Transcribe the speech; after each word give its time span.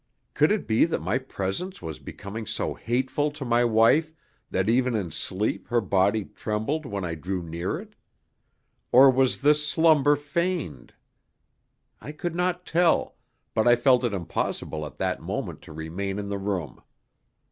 Could 0.33 0.51
it 0.51 0.65
be 0.67 0.85
that 0.85 0.99
my 0.99 1.19
presence 1.19 1.79
was 1.79 1.99
becoming 1.99 2.47
so 2.47 2.73
hateful 2.73 3.29
to 3.33 3.45
my 3.45 3.63
wife 3.63 4.11
that 4.49 4.67
even 4.67 4.95
in 4.95 5.11
sleep 5.11 5.67
her 5.67 5.79
body 5.79 6.25
trembled 6.25 6.87
when 6.87 7.05
I 7.05 7.13
drew 7.13 7.43
near 7.43 7.77
it? 7.79 7.93
Or 8.91 9.11
was 9.11 9.41
this 9.41 9.67
slumber 9.67 10.15
feigned? 10.15 10.95
I 11.99 12.13
could 12.13 12.33
not 12.33 12.65
tell, 12.65 13.15
but 13.53 13.67
I 13.67 13.75
felt 13.75 14.03
it 14.03 14.11
impossible 14.11 14.87
at 14.87 14.97
that 14.97 15.21
moment 15.21 15.61
to 15.65 15.71
remain 15.71 16.17
in 16.17 16.29
the 16.29 16.39
room. 16.39 16.81